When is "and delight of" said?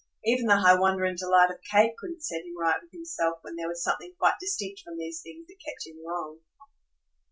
1.05-1.61